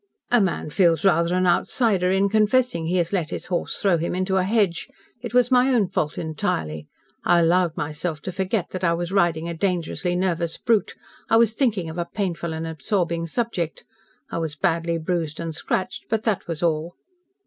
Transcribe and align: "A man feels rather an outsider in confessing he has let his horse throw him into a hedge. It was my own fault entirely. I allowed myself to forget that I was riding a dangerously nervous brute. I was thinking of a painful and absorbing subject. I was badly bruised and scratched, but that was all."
"A 0.31 0.41
man 0.41 0.71
feels 0.71 1.05
rather 1.05 1.35
an 1.35 1.45
outsider 1.45 2.09
in 2.09 2.27
confessing 2.27 2.87
he 2.87 2.95
has 2.97 3.13
let 3.13 3.29
his 3.29 3.45
horse 3.45 3.77
throw 3.79 3.99
him 3.99 4.15
into 4.15 4.37
a 4.37 4.43
hedge. 4.45 4.87
It 5.21 5.35
was 5.35 5.51
my 5.51 5.71
own 5.71 5.89
fault 5.89 6.17
entirely. 6.17 6.87
I 7.23 7.37
allowed 7.37 7.77
myself 7.77 8.19
to 8.23 8.31
forget 8.31 8.71
that 8.71 8.83
I 8.83 8.93
was 8.95 9.11
riding 9.11 9.47
a 9.47 9.53
dangerously 9.53 10.15
nervous 10.15 10.57
brute. 10.57 10.95
I 11.29 11.37
was 11.37 11.53
thinking 11.53 11.87
of 11.87 11.99
a 11.99 12.05
painful 12.11 12.51
and 12.51 12.65
absorbing 12.65 13.27
subject. 13.27 13.85
I 14.31 14.39
was 14.39 14.55
badly 14.55 14.97
bruised 14.97 15.39
and 15.39 15.53
scratched, 15.53 16.05
but 16.09 16.23
that 16.23 16.47
was 16.47 16.63
all." 16.63 16.95